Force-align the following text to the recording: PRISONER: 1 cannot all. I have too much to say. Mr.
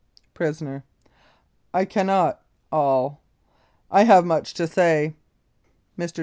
PRISONER: 0.33 0.83
1 1.73 1.85
cannot 1.85 2.41
all. 2.71 3.21
I 3.91 4.03
have 4.05 4.23
too 4.23 4.27
much 4.29 4.55
to 4.55 4.65
say. 4.65 5.13
Mr. 5.95 6.19